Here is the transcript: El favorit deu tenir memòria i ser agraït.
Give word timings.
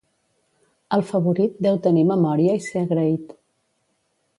El 0.97 1.03
favorit 1.11 1.61
deu 1.67 1.79
tenir 1.89 2.07
memòria 2.13 2.59
i 2.63 2.67
ser 2.71 2.87
agraït. 2.87 3.41